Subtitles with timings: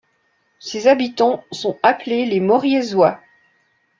[0.57, 3.19] Ses habitants sont appelés les Moriézois.